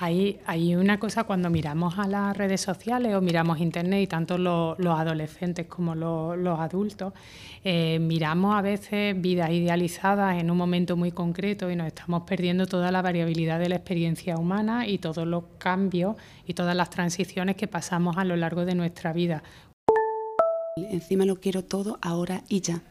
Hay, 0.00 0.76
una 0.76 1.00
cosa 1.00 1.24
cuando 1.24 1.50
miramos 1.50 1.98
a 1.98 2.06
las 2.06 2.36
redes 2.36 2.60
sociales 2.60 3.16
o 3.16 3.20
miramos 3.20 3.58
Internet 3.58 4.02
y 4.04 4.06
tanto 4.06 4.38
los, 4.38 4.78
adolescentes 4.78 5.66
como 5.66 5.96
los, 5.96 6.60
adultos, 6.60 7.12
eh, 7.64 7.98
miramos 8.00 8.54
a 8.54 8.62
veces 8.62 9.20
vidas 9.20 9.50
idealizadas 9.50 10.40
en 10.40 10.52
un 10.52 10.56
momento 10.56 10.96
muy 10.96 11.10
concreto 11.10 11.68
y 11.68 11.74
nos 11.74 11.88
estamos 11.88 12.22
perdiendo 12.22 12.66
toda 12.66 12.92
la 12.92 13.02
variabilidad 13.02 13.58
de 13.58 13.70
la 13.70 13.74
experiencia 13.74 14.36
humana 14.36 14.86
y 14.86 14.98
todos 14.98 15.26
los 15.26 15.42
cambios 15.58 16.14
y 16.46 16.54
todas 16.54 16.76
las 16.76 16.90
transiciones 16.90 17.56
que 17.56 17.66
pasamos 17.66 18.18
a 18.18 18.24
lo 18.24 18.36
largo 18.36 18.64
de 18.64 18.76
nuestra 18.76 19.12
vida. 19.12 19.42
Encima 20.76 21.24
lo 21.24 21.40
quiero 21.40 21.64
todo 21.64 21.98
ahora 22.02 22.44
y 22.48 22.60
ya. 22.60 22.82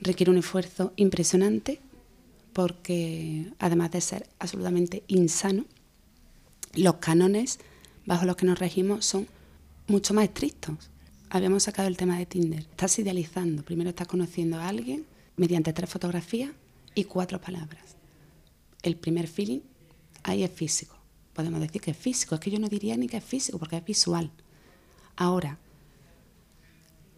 Requiere 0.00 0.32
un 0.32 0.38
esfuerzo 0.38 0.92
impresionante 0.96 1.80
porque 2.58 3.52
además 3.60 3.92
de 3.92 4.00
ser 4.00 4.28
absolutamente 4.40 5.04
insano, 5.06 5.64
los 6.74 6.96
cánones 6.96 7.60
bajo 8.04 8.24
los 8.24 8.34
que 8.34 8.46
nos 8.46 8.58
regimos 8.58 9.04
son 9.04 9.28
mucho 9.86 10.12
más 10.12 10.24
estrictos. 10.24 10.74
Habíamos 11.30 11.62
sacado 11.62 11.86
el 11.86 11.96
tema 11.96 12.18
de 12.18 12.26
Tinder. 12.26 12.58
Estás 12.58 12.98
idealizando. 12.98 13.62
Primero 13.62 13.90
estás 13.90 14.08
conociendo 14.08 14.58
a 14.58 14.66
alguien 14.66 15.06
mediante 15.36 15.72
tres 15.72 15.88
fotografías 15.88 16.50
y 16.96 17.04
cuatro 17.04 17.40
palabras. 17.40 17.94
El 18.82 18.96
primer 18.96 19.28
feeling 19.28 19.60
ahí 20.24 20.42
es 20.42 20.50
físico. 20.50 20.96
Podemos 21.34 21.60
decir 21.60 21.80
que 21.80 21.92
es 21.92 21.96
físico. 21.96 22.34
Es 22.34 22.40
que 22.40 22.50
yo 22.50 22.58
no 22.58 22.68
diría 22.68 22.96
ni 22.96 23.06
que 23.06 23.18
es 23.18 23.24
físico 23.24 23.60
porque 23.60 23.76
es 23.76 23.84
visual. 23.84 24.32
Ahora, 25.14 25.60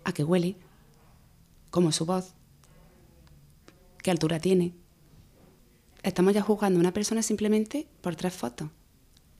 a 0.05 0.13
qué 0.13 0.23
huele, 0.23 0.57
cómo 1.71 1.93
su 1.93 2.05
voz, 2.05 2.35
qué 4.03 4.11
altura 4.11 4.39
tiene, 4.39 4.75
estamos 6.03 6.35
ya 6.35 6.43
juzgando 6.43 6.79
a 6.79 6.81
una 6.81 6.93
persona 6.93 7.23
simplemente 7.23 7.87
por 8.01 8.17
tres 8.17 8.35
fotos. 8.35 8.69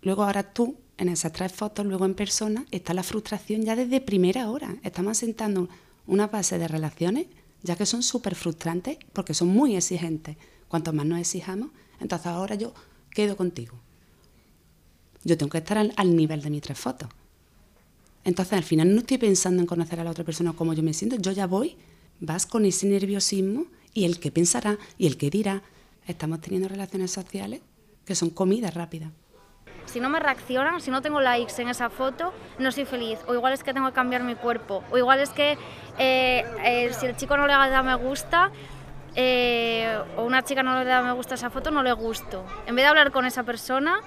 Luego 0.03 0.25
ahora 0.25 0.43
tú, 0.43 0.77
en 0.99 1.09
esas 1.09 1.33
tres 1.33 1.53
fotos, 1.53 1.87
luego 1.87 2.05
en 2.05 2.15
persona, 2.15 2.67
está 2.71 2.95
la 2.95 3.03
frustración 3.03 3.63
ya 3.63 3.77
desde 3.77 4.01
primera 4.01 4.51
hora. 4.51 4.77
Estamos 4.83 5.13
asentando 5.13 5.69
una 6.07 6.27
base 6.27 6.59
de 6.59 6.69
relaciones 6.69 7.27
ya 7.63 7.77
que 7.77 7.87
son 7.87 8.03
súper 8.03 8.35
frustrantes 8.35 8.99
porque 9.13 9.35
son 9.35 9.49
muy 9.49 9.77
exigentes. 9.77 10.37
Cuanto 10.69 10.93
más 10.93 11.07
nos 11.07 11.21
exijamos, 11.21 11.71
entonces 12.01 12.27
ahora 12.29 12.55
yo 12.55 12.73
quedo 13.11 13.37
contigo. 13.37 13.77
Yo 15.25 15.37
tengo 15.37 15.51
que 15.51 15.59
estar 15.59 15.77
al, 15.77 15.93
al 15.97 16.17
nivel 16.17 16.41
de 16.41 16.51
mis 16.51 16.63
tres 16.63 16.79
fotos. 16.79 17.09
Entonces 18.25 18.55
al 18.55 18.65
final 18.65 18.95
no 18.95 19.01
estoy 19.01 19.19
pensando 19.19 19.61
en 19.61 19.67
conocer 19.67 20.01
a 20.01 20.05
la 20.05 20.11
otra 20.11 20.25
persona 20.25 20.53
como 20.53 20.73
yo 20.75 20.83
me 20.83 20.95
siento, 20.95 21.17
yo 21.17 21.33
ya 21.33 21.47
voy, 21.47 21.77
vas 22.21 22.47
con 22.47 22.65
ese 22.65 22.87
nerviosismo 22.87 23.67
y 23.93 24.05
el 24.05 24.21
que 24.21 24.31
pensará 24.31 24.79
y 24.99 25.07
el 25.07 25.17
que 25.17 25.31
dirá 25.31 25.63
estamos 26.07 26.41
teniendo 26.41 26.69
relaciones 26.69 27.11
sociales 27.11 27.61
que 28.05 28.15
son 28.15 28.31
comida 28.31 28.71
rápida. 28.71 29.11
Si 29.87 29.99
no 29.99 30.09
me 30.09 30.21
reaccionan, 30.21 30.81
si 30.81 30.91
no 30.91 31.03
tengo 31.03 31.21
likes 31.21 31.61
en 31.61 31.69
esa 31.69 31.91
foto, 31.91 32.33
no 32.59 32.71
soy 32.71 32.85
feliz. 32.85 33.19
O 33.27 33.35
igual 33.35 33.53
es 33.53 33.65
que 33.65 33.75
tengo 33.75 33.89
que 33.89 33.93
cambiar 33.93 34.23
mi 34.23 34.37
cuerpo. 34.37 34.85
O 34.91 34.99
igual 34.99 35.19
es 35.19 35.31
que 35.31 35.59
eh, 35.99 36.45
eh, 36.65 36.93
si 36.93 37.07
el 37.07 37.17
chico 37.17 37.37
no 37.37 37.47
le 37.47 37.55
da 37.55 37.83
me 37.83 37.97
gusta, 37.97 38.53
eh, 39.17 39.99
o 40.17 40.25
una 40.25 40.43
chica 40.45 40.63
no 40.63 40.79
le 40.79 40.85
da 40.85 41.03
me 41.03 41.13
gusta 41.13 41.35
esa 41.35 41.51
foto, 41.51 41.71
no 41.71 41.83
le 41.83 41.93
gusto. 41.93 42.45
En 42.67 42.77
vez 42.77 42.85
de 42.85 42.89
hablar 42.89 43.11
con 43.11 43.27
esa 43.27 43.43
persona, 43.43 44.01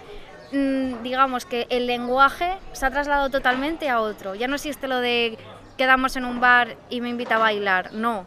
mm, 0.53 1.03
digamos 1.03 1.45
que 1.45 1.67
el 1.69 1.87
lenguaje 1.87 2.57
se 2.71 2.85
ha 2.85 2.91
trasladado 2.91 3.29
totalmente 3.29 3.89
a 3.89 3.99
otro. 3.99 4.35
Ya 4.35 4.47
no 4.47 4.55
existe 4.55 4.87
lo 4.87 4.99
de 4.99 5.37
quedamos 5.77 6.15
en 6.15 6.23
un 6.25 6.39
bar 6.39 6.77
y 6.89 7.01
me 7.01 7.09
invita 7.09 7.35
a 7.35 7.39
bailar. 7.39 7.93
No. 7.93 8.25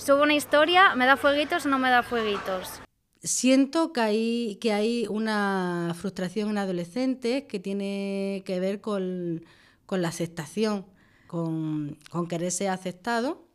Subo 0.00 0.22
una 0.22 0.34
historia, 0.34 0.94
me 0.94 1.04
da 1.04 1.18
fueguitos 1.18 1.66
o 1.66 1.68
no 1.68 1.78
me 1.78 1.90
da 1.90 2.02
fueguitos. 2.02 2.80
Siento 3.22 3.92
que 3.92 4.00
hay, 4.00 4.56
que 4.56 4.72
hay 4.72 5.06
una 5.10 5.94
frustración 5.94 6.48
en 6.48 6.56
adolescentes 6.56 7.44
que 7.44 7.60
tiene 7.60 8.42
que 8.46 8.58
ver 8.60 8.80
con, 8.80 9.44
la 9.90 10.08
aceptación, 10.08 10.86
con, 11.26 11.98
querer 12.30 12.50
ser 12.50 12.70
aceptado, 12.70 13.46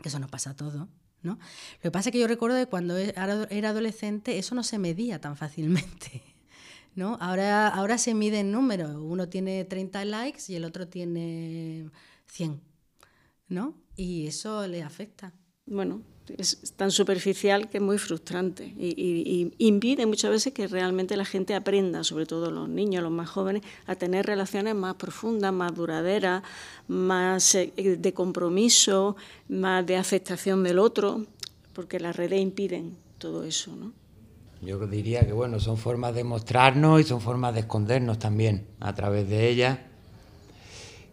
que 0.00 0.08
eso 0.08 0.20
nos 0.20 0.30
pasa 0.30 0.50
a 0.50 0.56
todos. 0.56 0.86
¿no? 1.22 1.32
Lo 1.32 1.82
que 1.82 1.90
pasa 1.90 2.10
es 2.10 2.12
que 2.12 2.20
yo 2.20 2.28
recuerdo 2.28 2.56
que 2.56 2.66
cuando 2.66 2.96
e, 2.96 3.12
era 3.50 3.70
adolescente 3.70 4.38
eso 4.38 4.54
no 4.54 4.62
se 4.62 4.78
medía 4.78 5.20
tan 5.20 5.36
fácilmente. 5.36 6.22
¿no? 6.94 7.18
Ahora, 7.20 7.66
ahora 7.66 7.98
se 7.98 8.14
mide 8.14 8.38
en 8.38 8.52
números. 8.52 8.94
Uno 8.96 9.28
tiene 9.28 9.64
30 9.64 10.04
likes 10.04 10.44
y 10.46 10.54
el 10.54 10.64
otro 10.64 10.86
tiene 10.86 11.90
100. 12.28 12.70
¿no? 13.48 13.74
Y 13.96 14.28
eso 14.28 14.66
le 14.66 14.82
afecta. 14.82 15.34
Bueno, 15.70 16.02
es 16.36 16.74
tan 16.76 16.90
superficial 16.90 17.68
que 17.70 17.78
es 17.78 17.82
muy 17.82 17.96
frustrante 17.96 18.64
y, 18.64 19.52
impide 19.58 20.04
muchas 20.04 20.30
veces 20.30 20.52
que 20.52 20.66
realmente 20.66 21.16
la 21.16 21.24
gente 21.24 21.54
aprenda, 21.54 22.04
sobre 22.04 22.26
todo 22.26 22.50
los 22.50 22.68
niños, 22.68 23.02
los 23.02 23.12
más 23.12 23.28
jóvenes, 23.28 23.62
a 23.86 23.94
tener 23.94 24.26
relaciones 24.26 24.74
más 24.74 24.96
profundas, 24.96 25.52
más 25.52 25.72
duraderas, 25.74 26.42
más 26.88 27.54
eh, 27.54 27.72
de 27.76 28.12
compromiso, 28.12 29.16
más 29.48 29.86
de 29.86 29.96
aceptación 29.96 30.64
del 30.64 30.80
otro, 30.80 31.24
porque 31.72 32.00
las 32.00 32.16
redes 32.16 32.40
impiden 32.40 32.96
todo 33.18 33.44
eso, 33.44 33.74
¿no? 33.76 33.92
Yo 34.60 34.84
diría 34.86 35.24
que 35.24 35.32
bueno, 35.32 35.58
son 35.58 35.78
formas 35.78 36.14
de 36.14 36.24
mostrarnos 36.24 37.00
y 37.00 37.04
son 37.04 37.20
formas 37.20 37.54
de 37.54 37.60
escondernos 37.60 38.18
también 38.18 38.66
a 38.80 38.94
través 38.94 39.28
de 39.28 39.48
ellas. 39.48 39.78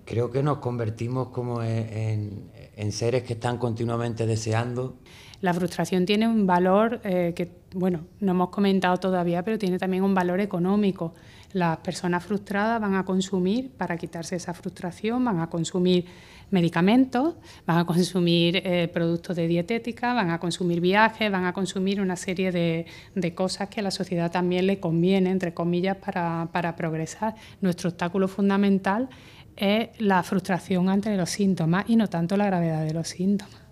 Creo 0.08 0.32
que 0.32 0.42
nos 0.42 0.60
convertimos 0.60 1.28
como 1.30 1.62
en 1.62 2.92
seres 2.92 3.24
que 3.24 3.34
están 3.34 3.58
continuamente 3.58 4.26
deseando. 4.26 4.96
La 5.42 5.54
frustración 5.54 6.06
tiene 6.06 6.28
un 6.28 6.48
valor 6.48 7.00
eh, 7.04 7.34
que, 7.36 7.52
bueno, 7.76 8.06
no 8.20 8.32
hemos 8.32 8.50
comentado 8.50 8.98
todavía, 8.98 9.44
pero 9.44 9.60
tiene 9.60 9.78
también 9.78 10.04
un 10.04 10.16
valor 10.16 10.40
económico. 10.40 11.14
Las 11.54 11.78
personas 11.78 12.26
frustradas 12.26 12.82
van 12.82 12.96
a 12.96 13.06
consumir, 13.06 13.70
para 13.70 13.98
quitarse 13.98 14.36
esa 14.36 14.54
frustración, 14.54 15.24
van 15.24 15.40
a 15.40 15.48
consumir 15.48 16.06
medicamentos, 16.50 17.36
van 17.68 17.78
a 17.78 17.86
consumir 17.86 18.62
eh, 18.64 18.90
productos 18.92 19.36
de 19.36 19.48
dietética, 19.48 20.14
van 20.14 20.32
a 20.32 20.40
consumir 20.40 20.82
viajes, 20.82 21.32
van 21.32 21.46
a 21.46 21.54
consumir 21.54 22.02
una 22.02 22.16
serie 22.16 22.52
de, 22.52 22.88
de 23.14 23.36
cosas 23.36 23.70
que 23.70 23.82
a 23.82 23.84
la 23.84 23.92
sociedad 23.92 24.32
también 24.32 24.66
le 24.66 24.80
conviene, 24.80 25.30
entre 25.30 25.54
comillas, 25.54 25.98
para, 25.98 26.50
para 26.52 26.76
progresar. 26.76 27.36
Nuestro 27.62 27.90
obstáculo 27.90 28.28
fundamental 28.28 29.10
es 29.58 29.90
la 30.00 30.24
frustración 30.24 30.90
ante 30.90 31.16
los 31.18 31.30
síntomas 31.30 31.86
y 31.88 31.96
no 31.96 32.08
tanto 32.08 32.38
la 32.38 32.46
gravedad 32.46 32.86
de 32.86 32.94
los 32.94 33.10
síntomas. 33.10 33.68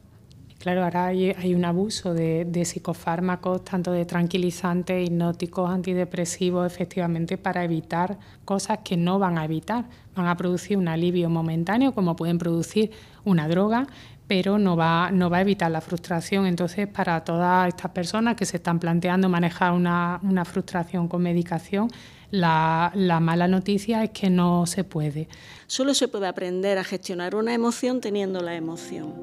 Claro, 0.66 0.84
ahora 0.84 1.06
hay, 1.06 1.54
un 1.54 1.64
abuso 1.64 2.16
de, 2.16 2.66
psicofármacos, 2.66 3.64
tanto 3.64 3.92
de 3.92 4.04
tranquilizantes, 4.04 5.08
hipnóticos, 5.08 5.70
antidepresivos, 5.70 6.66
efectivamente 6.66 7.38
para 7.38 7.64
evitar 7.64 8.18
cosas 8.46 8.80
que 8.84 8.98
no 8.98 9.20
van 9.20 9.38
a 9.38 9.46
evitar. 9.46 9.86
Van 10.16 10.26
a 10.26 10.36
producir 10.36 10.78
un 10.78 10.88
alivio 10.88 11.30
momentáneo, 11.30 11.94
como 11.94 12.16
pueden 12.16 12.40
producir 12.40 12.90
una 13.24 13.48
droga, 13.48 13.86
pero 14.28 14.58
no 14.58 14.76
va, 14.76 15.12
no 15.12 15.30
va 15.30 15.38
a 15.38 15.42
evitar 15.42 15.70
la 15.72 15.82
frustración. 15.82 16.46
Entonces, 16.46 16.88
para 16.88 17.24
todas 17.24 17.68
estas 17.68 17.92
personas 17.92 18.36
que 18.36 18.46
se 18.46 18.58
están 18.58 18.80
planteando 18.80 19.30
manejar 19.30 19.72
una, 19.74 20.20
una 20.24 20.46
frustración 20.46 21.08
con 21.08 21.22
medicación, 21.22 21.90
la, 22.32 23.20
mala 23.22 23.48
noticia 23.48 24.04
es 24.04 24.10
que 24.12 24.30
no 24.30 24.66
se 24.66 24.84
puede. 24.84 25.28
Solo 25.68 25.94
se 25.94 26.08
puede 26.08 26.28
aprender 26.28 26.78
a 26.78 26.84
gestionar 26.84 27.36
una 27.36 27.54
emoción 27.54 28.02
teniendo 28.02 28.42
la 28.42 28.56
emoción. 28.56 29.14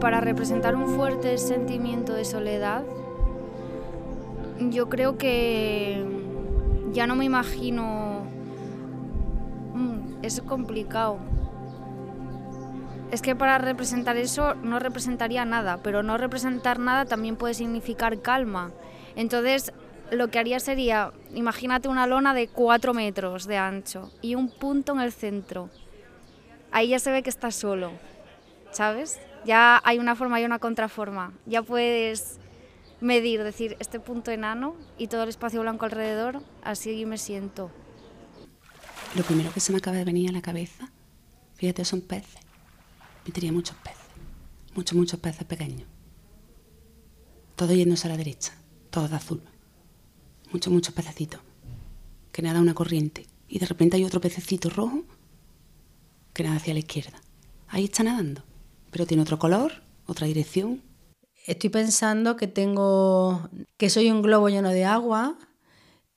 Para 0.00 0.20
representar 0.20 0.74
un 0.74 0.88
fuerte 0.96 1.36
sentimiento 1.36 2.14
de 2.14 2.24
soledad, 2.24 2.84
yo 4.70 4.88
creo 4.88 5.18
que 5.18 6.04
ya 6.92 7.06
no 7.06 7.16
me 7.16 7.26
imagino... 7.26 8.09
Es 10.22 10.40
complicado 10.40 11.18
es 13.10 13.22
que 13.22 13.34
para 13.34 13.58
representar 13.58 14.16
eso 14.16 14.54
no 14.54 14.78
representaría 14.78 15.44
nada, 15.44 15.78
pero 15.82 16.02
no 16.02 16.16
representar 16.16 16.78
nada 16.78 17.06
también 17.06 17.36
puede 17.36 17.54
significar 17.54 18.20
calma. 18.22 18.70
Entonces, 19.16 19.72
lo 20.12 20.28
que 20.28 20.38
haría 20.38 20.60
sería, 20.60 21.12
imagínate 21.34 21.88
una 21.88 22.06
lona 22.06 22.34
de 22.34 22.48
4 22.48 22.94
metros 22.94 23.46
de 23.46 23.56
ancho 23.56 24.12
y 24.22 24.36
un 24.36 24.48
punto 24.48 24.92
en 24.92 25.00
el 25.00 25.12
centro. 25.12 25.70
Ahí 26.70 26.88
ya 26.88 27.00
se 27.00 27.10
ve 27.10 27.22
que 27.22 27.30
estás 27.30 27.56
solo, 27.56 27.90
¿sabes? 28.70 29.20
Ya 29.44 29.80
hay 29.84 29.98
una 29.98 30.14
forma 30.14 30.40
y 30.40 30.44
una 30.44 30.60
contraforma. 30.60 31.32
Ya 31.46 31.62
puedes 31.62 32.38
medir, 33.00 33.42
decir, 33.42 33.76
este 33.80 33.98
punto 33.98 34.30
enano 34.30 34.76
y 34.98 35.08
todo 35.08 35.24
el 35.24 35.30
espacio 35.30 35.62
blanco 35.62 35.84
alrededor, 35.84 36.42
así 36.62 37.04
me 37.06 37.18
siento. 37.18 37.72
Lo 39.16 39.24
primero 39.24 39.52
que 39.52 39.60
se 39.60 39.72
me 39.72 39.78
acaba 39.78 39.96
de 39.96 40.04
venir 40.04 40.28
a 40.28 40.32
la 40.32 40.42
cabeza, 40.42 40.90
fíjate, 41.54 41.84
son 41.84 42.00
peces 42.00 42.40
tenía 43.32 43.52
muchos 43.52 43.76
peces, 43.76 43.98
muchos, 44.74 44.96
muchos 44.96 45.20
peces 45.20 45.44
pequeños. 45.44 45.88
Todo 47.56 47.74
yéndose 47.74 48.06
a 48.08 48.10
la 48.10 48.16
derecha. 48.16 48.54
todo 48.90 49.06
de 49.08 49.16
azul. 49.16 49.40
Muchos, 50.52 50.72
muchos 50.72 50.94
pececitos. 50.94 51.40
Que 52.32 52.42
nada 52.42 52.60
una 52.60 52.74
corriente. 52.74 53.26
Y 53.48 53.58
de 53.58 53.66
repente 53.66 53.96
hay 53.96 54.04
otro 54.04 54.20
pececito 54.20 54.68
rojo 54.68 55.04
que 56.32 56.42
nada 56.42 56.56
hacia 56.56 56.72
la 56.72 56.80
izquierda. 56.80 57.20
Ahí 57.68 57.84
está 57.84 58.02
nadando. 58.02 58.42
Pero 58.90 59.06
tiene 59.06 59.22
otro 59.22 59.38
color, 59.38 59.82
otra 60.06 60.26
dirección. 60.26 60.82
Estoy 61.46 61.70
pensando 61.70 62.36
que 62.36 62.48
tengo. 62.48 63.48
que 63.76 63.90
soy 63.90 64.10
un 64.10 64.22
globo 64.22 64.48
lleno 64.48 64.70
de 64.70 64.84
agua 64.84 65.38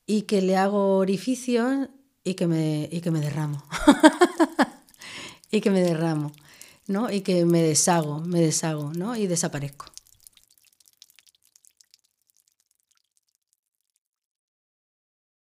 y 0.06 0.24
que 0.24 0.42
le 0.42 0.58
hago 0.58 0.98
orificios 0.98 1.90
y 2.24 2.36
que 2.36 2.48
me, 2.48 2.88
y 2.92 3.02
que 3.02 3.12
me 3.12 3.20
derramo. 3.20 3.64
y 5.52 5.62
que 5.62 5.70
me 5.70 5.82
derramo, 5.82 6.32
¿no? 6.88 7.12
Y 7.12 7.22
que 7.22 7.46
me 7.46 7.62
deshago, 7.62 8.20
me 8.20 8.40
deshago, 8.40 8.94
¿no? 8.94 9.16
Y 9.16 9.28
desaparezco. 9.28 9.86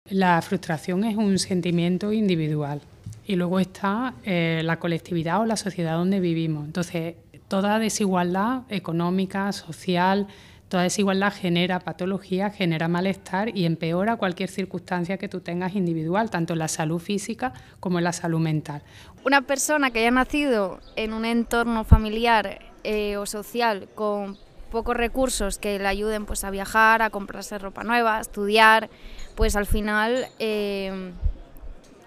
La 0.09 0.41
frustración 0.41 1.05
es 1.05 1.15
un 1.15 1.39
sentimiento 1.39 2.11
individual 2.11 2.81
y 3.25 3.35
luego 3.35 3.59
está 3.59 4.15
eh, 4.25 4.61
la 4.63 4.77
colectividad 4.77 5.39
o 5.41 5.45
la 5.45 5.55
sociedad 5.55 5.95
donde 5.95 6.19
vivimos. 6.19 6.65
Entonces, 6.65 7.15
toda 7.47 7.79
desigualdad 7.79 8.63
económica, 8.69 9.51
social, 9.53 10.27
toda 10.73 10.81
desigualdad 10.81 11.31
genera 11.31 11.79
patología, 11.81 12.49
genera 12.49 12.87
malestar 12.87 13.55
y 13.55 13.65
empeora 13.65 14.15
cualquier 14.15 14.49
circunstancia 14.49 15.19
que 15.19 15.29
tú 15.29 15.39
tengas 15.39 15.75
individual, 15.75 16.31
tanto 16.31 16.53
en 16.53 16.59
la 16.59 16.67
salud 16.67 16.97
física 16.97 17.53
como 17.79 17.99
en 17.99 18.05
la 18.05 18.11
salud 18.11 18.39
mental. 18.39 18.81
Una 19.23 19.43
persona 19.43 19.91
que 19.91 19.99
haya 19.99 20.09
nacido 20.09 20.79
en 20.95 21.13
un 21.13 21.25
entorno 21.25 21.83
familiar 21.83 22.57
eh, 22.83 23.17
o 23.17 23.27
social 23.27 23.87
con 23.93 24.39
pocos 24.71 24.97
recursos 24.97 25.59
que 25.59 25.77
le 25.77 25.87
ayuden 25.87 26.25
pues, 26.25 26.43
a 26.43 26.49
viajar, 26.49 27.03
a 27.03 27.11
comprarse 27.11 27.59
ropa 27.59 27.83
nueva, 27.83 28.17
a 28.17 28.21
estudiar, 28.21 28.89
pues 29.35 29.55
al 29.55 29.67
final 29.67 30.25
eh, 30.39 31.11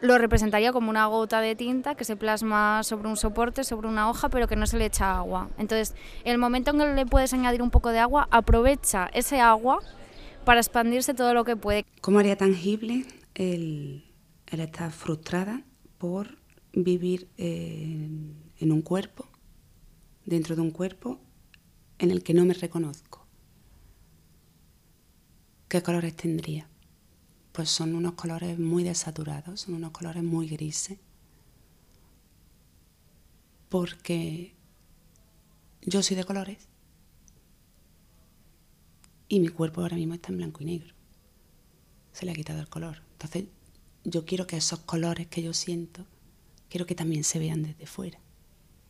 lo 0.00 0.19
representaría 0.19 0.73
como 0.73 0.91
una 0.91 1.07
gota 1.07 1.41
de 1.41 1.55
tinta 1.55 1.95
que 1.95 2.05
se 2.05 2.17
plasma 2.17 2.83
sobre 2.83 3.09
un 3.09 3.17
soporte, 3.17 3.65
sobre 3.65 3.88
una 3.88 4.11
hoja, 4.11 4.29
pero 4.29 4.47
que 4.47 4.57
no 4.57 4.67
se 4.67 4.79
le 4.79 4.87
echa 4.87 5.17
agua. 5.17 5.50
Entonces, 5.59 5.95
en 6.25 6.33
el 6.33 6.38
momento 6.38 6.71
en 6.71 6.79
que 6.79 6.95
le 6.95 7.07
puedes 7.07 7.33
añadir 7.33 7.62
un 7.62 7.71
poco 7.71 7.91
de 7.91 7.99
agua, 7.99 8.29
aprovecha 8.31 9.09
ese 9.12 9.41
agua 9.41 9.81
para 10.45 10.61
expandirse 10.61 11.15
todo 11.15 11.35
lo 11.35 11.45
que 11.45 11.57
puede. 11.57 11.85
¿Cómo 12.00 12.19
haría 12.19 12.37
tangible 12.37 13.05
el, 13.35 14.05
estar 14.47 14.93
frustrada 14.93 15.62
por 15.99 16.38
vivir 16.73 17.29
en 17.37 18.73
un 18.73 18.83
cuerpo, 18.83 19.29
dentro 20.25 20.55
de 20.57 20.62
un 20.62 20.71
cuerpo 20.71 21.21
en 21.99 22.11
el 22.11 22.23
que 22.23 22.35
no 22.35 22.45
me 22.45 22.55
reconozco? 22.55 23.26
¿Qué 25.69 25.83
colores 25.83 26.15
tendría? 26.15 26.69
Pues 27.56 27.70
son 27.70 27.94
unos 27.94 28.12
colores 28.12 28.58
muy 28.58 28.84
desaturados, 28.84 29.62
son 29.62 29.76
unos 29.76 29.90
colores 29.90 30.22
muy 30.22 30.46
grises, 30.46 30.98
porque 33.70 34.54
yo 35.80 36.02
soy 36.02 36.16
de 36.16 36.25
colores 36.25 36.68
y 39.26 39.40
mi 39.40 39.48
cuerpo 39.48 39.80
ahora 39.80 39.96
mismo 39.96 40.12
está 40.12 40.32
en 40.32 40.36
blanco 40.36 40.62
y 40.62 40.66
negro. 40.66 40.94
Se 42.12 42.26
le 42.26 42.32
ha 42.32 42.34
quitado 42.34 42.60
el 42.60 42.68
color. 42.68 43.00
Entonces 43.12 43.44
yo 44.04 44.26
quiero 44.26 44.46
que 44.46 44.58
esos 44.58 44.80
colores 44.80 45.26
que 45.26 45.42
yo 45.42 45.54
siento, 45.54 46.04
quiero 46.68 46.84
que 46.84 46.94
también 46.94 47.25
se 47.25 47.38
vean 47.38 47.62
desde 47.62 47.86
fuera. 47.86 48.18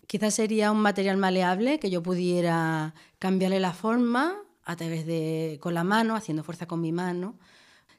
Quizás 0.09 0.35
sería 0.35 0.73
un 0.73 0.81
material 0.81 1.19
maleable 1.19 1.79
que 1.79 1.89
yo 1.89 2.03
pudiera 2.03 2.95
cambiarle 3.21 3.61
la 3.61 3.73
forma 3.73 4.35
a 4.65 4.75
través 4.75 5.07
de 5.07 5.59
con 5.61 5.73
la 5.73 5.85
mano, 5.85 6.17
haciendo 6.17 6.43
fuerza 6.43 6.67
con 6.67 6.81
mi 6.81 6.91
mano, 6.91 7.37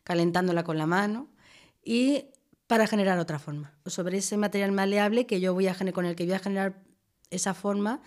calentándola 0.07 0.63
con 0.63 0.77
la 0.77 0.85
mano 0.85 1.27
y 1.83 2.27
para 2.65 2.87
generar 2.87 3.19
otra 3.19 3.39
forma. 3.39 3.73
Sobre 3.85 4.19
ese 4.19 4.37
material 4.37 4.71
maleable 4.71 5.25
que 5.25 5.41
yo 5.41 5.53
voy 5.53 5.67
a 5.67 5.75
con 5.75 6.05
el 6.05 6.15
que 6.15 6.23
voy 6.23 6.33
a 6.33 6.39
generar 6.39 6.81
esa 7.29 7.53
forma, 7.53 7.99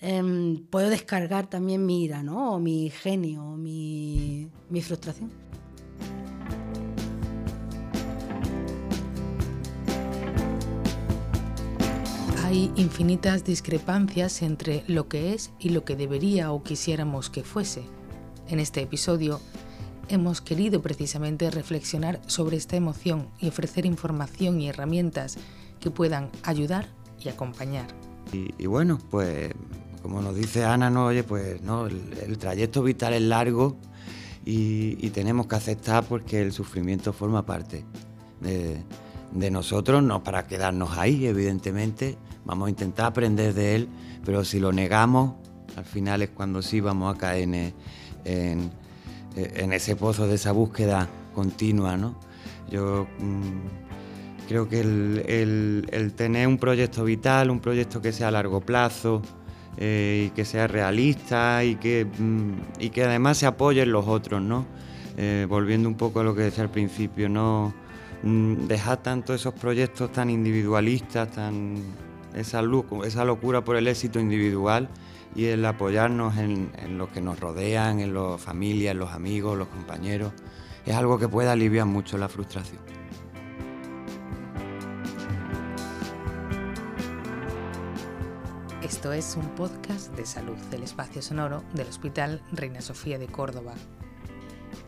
em, 0.00 0.66
puedo 0.66 0.90
descargar 0.90 1.48
también 1.48 1.86
mi 1.86 2.02
ira, 2.02 2.24
¿no? 2.24 2.54
o 2.54 2.58
mi 2.58 2.90
genio, 2.90 3.44
o 3.44 3.56
mi, 3.56 4.50
mi 4.68 4.82
frustración. 4.82 5.30
Hay 12.44 12.72
infinitas 12.74 13.44
discrepancias 13.44 14.42
entre 14.42 14.82
lo 14.88 15.06
que 15.08 15.34
es 15.34 15.52
y 15.60 15.68
lo 15.68 15.84
que 15.84 15.94
debería 15.94 16.50
o 16.50 16.64
quisiéramos 16.64 17.30
que 17.30 17.44
fuese. 17.44 17.84
En 18.48 18.58
este 18.58 18.80
episodio 18.80 19.40
hemos 20.08 20.40
querido 20.40 20.80
precisamente 20.82 21.50
reflexionar 21.50 22.20
sobre 22.26 22.56
esta 22.56 22.76
emoción 22.76 23.28
y 23.40 23.48
ofrecer 23.48 23.86
información 23.86 24.60
y 24.60 24.68
herramientas 24.68 25.38
que 25.80 25.90
puedan 25.90 26.30
ayudar 26.42 26.88
y 27.20 27.28
acompañar. 27.28 27.86
Y, 28.32 28.66
bueno, 28.66 28.98
pues 29.10 29.50
como 30.02 30.20
nos 30.20 30.34
dice 30.34 30.64
Ana, 30.64 30.90
¿no? 30.90 31.06
Oye, 31.06 31.24
pues 31.24 31.62
no, 31.62 31.86
el, 31.86 32.38
trayecto 32.38 32.82
vital 32.82 33.14
es 33.14 33.22
largo 33.22 33.76
y, 34.44 35.10
tenemos 35.10 35.46
que 35.46 35.56
aceptar 35.56 36.04
porque 36.04 36.42
el 36.42 36.52
sufrimiento 36.52 37.12
forma 37.12 37.44
parte 37.46 37.84
de, 38.40 39.50
nosotros, 39.50 40.02
no 40.02 40.22
para 40.22 40.46
quedarnos 40.46 40.96
ahí, 40.98 41.26
evidentemente, 41.26 42.16
vamos 42.44 42.66
a 42.66 42.70
intentar 42.70 43.06
aprender 43.06 43.54
de 43.54 43.76
él, 43.76 43.88
pero 44.24 44.44
si 44.44 44.60
lo 44.60 44.72
negamos, 44.72 45.34
al 45.76 45.84
final 45.84 46.22
es 46.22 46.30
cuando 46.30 46.62
sí 46.62 46.80
vamos 46.80 47.14
a 47.14 47.18
caer 47.18 47.74
en 48.24 48.70
en 49.36 49.72
ese 49.72 49.96
pozo 49.96 50.26
de 50.26 50.34
esa 50.34 50.52
búsqueda 50.52 51.08
continua. 51.34 51.96
¿no? 51.96 52.14
Yo 52.70 53.06
mm, 53.18 54.46
creo 54.48 54.68
que 54.68 54.80
el, 54.80 56.12
tener 56.16 56.48
un 56.48 56.58
proyecto 56.58 57.04
vital, 57.04 57.50
un 57.50 57.60
proyecto 57.60 58.00
que 58.00 58.12
sea 58.12 58.28
a 58.28 58.30
largo 58.30 58.60
plazo 58.60 59.22
eh, 59.76 60.26
y 60.26 60.30
que 60.30 60.44
sea 60.44 60.66
realista 60.66 61.64
y 61.64 61.76
que, 61.76 62.04
mm, 62.06 62.80
y 62.80 62.90
que 62.90 63.04
además 63.04 63.38
se 63.38 63.46
apoye 63.46 63.82
en 63.82 63.92
los 63.92 64.06
otros, 64.06 64.42
¿no? 64.42 64.66
Eh, 65.16 65.46
volviendo 65.48 65.88
un 65.88 65.96
poco 65.96 66.20
a 66.20 66.24
lo 66.24 66.34
que 66.34 66.42
decía 66.42 66.64
al 66.64 66.70
principio, 66.70 67.28
no 67.28 67.74
mm, 68.22 68.66
dejar 68.66 69.02
tanto 69.02 69.34
esos 69.34 69.54
proyectos 69.54 70.12
tan 70.12 70.30
individualistas, 70.30 71.30
tan 71.30 71.76
esa, 72.38 72.62
locura 72.62 73.64
por 73.64 73.76
el 73.76 73.88
éxito 73.88 74.20
individual 74.20 74.88
y 75.34 75.46
el 75.46 75.64
apoyarnos 75.64 76.36
en, 76.38 76.72
en 76.78 76.98
los 76.98 77.08
que 77.10 77.20
nos 77.20 77.38
rodean, 77.38 78.00
en 78.00 78.14
las 78.14 78.40
familias, 78.40 78.92
en 78.92 78.98
los 78.98 79.10
amigos, 79.10 79.58
los 79.58 79.68
compañeros, 79.68 80.32
es 80.86 80.94
algo 80.94 81.18
que 81.18 81.28
puede 81.28 81.50
aliviar 81.50 81.86
mucho 81.86 82.16
la 82.16 82.28
frustración. 82.28 82.80
Esto 88.82 89.12
es 89.12 89.36
un 89.36 89.48
podcast 89.50 90.16
de 90.16 90.24
salud 90.24 90.56
del 90.70 90.82
espacio 90.82 91.20
sonoro 91.20 91.62
del 91.74 91.88
Hospital 91.88 92.40
Reina 92.52 92.80
Sofía 92.80 93.18
de 93.18 93.26
Córdoba. 93.26 93.74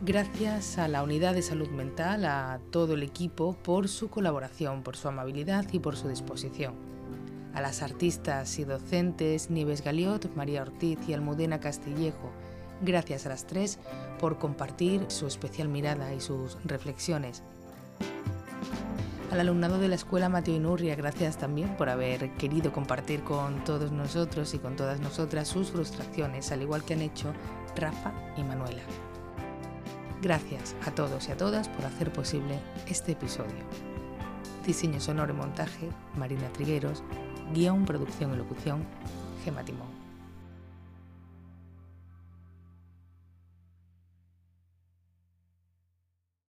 Gracias 0.01 0.79
a 0.79 0.87
la 0.87 1.03
Unidad 1.03 1.35
de 1.35 1.43
Salud 1.43 1.69
Mental, 1.69 2.25
a 2.25 2.59
todo 2.71 2.95
el 2.95 3.03
equipo 3.03 3.53
por 3.61 3.87
su 3.87 4.09
colaboración, 4.09 4.81
por 4.81 4.97
su 4.97 5.07
amabilidad 5.07 5.67
y 5.71 5.79
por 5.79 5.95
su 5.95 6.07
disposición 6.07 6.90
a 7.53 7.61
las 7.61 7.81
artistas 7.81 8.57
y 8.59 8.63
docentes 8.63 9.49
Nieves 9.49 9.83
Galiot, 9.83 10.35
María 10.35 10.61
Ortiz 10.61 10.99
y 11.07 11.13
Almudena 11.13 11.59
Castillejo. 11.59 12.31
Gracias 12.81 13.25
a 13.25 13.29
las 13.29 13.45
tres 13.45 13.79
por 14.19 14.37
compartir 14.37 15.05
su 15.09 15.27
especial 15.27 15.67
mirada 15.67 16.13
y 16.13 16.21
sus 16.21 16.57
reflexiones. 16.63 17.43
Al 19.31 19.39
alumnado 19.39 19.79
de 19.79 19.87
la 19.87 19.95
Escuela 19.95 20.27
Mateo 20.27 20.55
Inurria, 20.55 20.95
gracias 20.95 21.37
también 21.37 21.77
por 21.77 21.87
haber 21.87 22.31
querido 22.31 22.73
compartir 22.73 23.23
con 23.23 23.63
todos 23.63 23.91
nosotros 23.91 24.53
y 24.53 24.59
con 24.59 24.75
todas 24.75 24.99
nosotras 24.99 25.47
sus 25.47 25.71
frustraciones, 25.71 26.51
al 26.51 26.63
igual 26.63 26.83
que 26.83 26.95
han 26.95 27.01
hecho 27.01 27.31
Rafa 27.77 28.11
y 28.35 28.43
Manuela. 28.43 28.81
Gracias 30.21 30.75
a 30.85 30.91
todos 30.91 31.29
y 31.29 31.31
a 31.31 31.37
todas 31.37 31.69
por 31.69 31.85
hacer 31.85 32.11
posible 32.11 32.59
este 32.87 33.13
episodio. 33.13 33.63
Diseño 34.65 34.99
sonoro 34.99 35.33
y 35.33 35.37
montaje, 35.37 35.89
Marina 36.15 36.51
Trigueros, 36.51 37.01
guion, 37.53 37.85
producción 37.85 38.33
y 38.33 38.37
locución, 38.37 38.83
Gema 39.43 39.63
Timón. 39.63 39.90